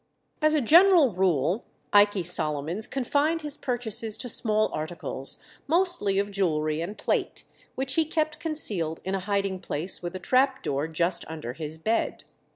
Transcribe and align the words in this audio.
As 0.41 0.55
a 0.55 0.61
general 0.61 1.11
rule 1.11 1.63
Ikey 1.93 2.23
Solomons 2.23 2.87
confined 2.87 3.43
his 3.43 3.55
purchases 3.55 4.17
to 4.17 4.29
small 4.29 4.71
articles, 4.73 5.43
mostly 5.67 6.17
of 6.17 6.31
jewellery 6.31 6.81
and 6.81 6.97
plate, 6.97 7.43
which 7.75 7.93
he 7.93 8.05
kept 8.05 8.39
concealed 8.39 8.99
in 9.05 9.13
a 9.13 9.19
hiding 9.19 9.59
place 9.59 10.01
with 10.01 10.15
a 10.15 10.19
trap 10.19 10.63
door 10.63 10.87
just 10.87 11.23
under 11.27 11.53
his 11.53 11.77
bed. 11.77 12.23